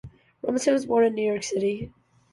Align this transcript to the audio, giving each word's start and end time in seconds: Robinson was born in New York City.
Robinson 0.41 0.73
was 0.73 0.87
born 0.87 1.05
in 1.05 1.13
New 1.13 1.27
York 1.31 1.43
City. 1.43 1.91